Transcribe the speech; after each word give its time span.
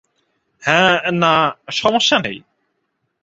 হ্যাঁ, 0.63 1.11
না, 1.11 1.33
সমস্যা 1.71 2.19
নেই। 2.19 2.37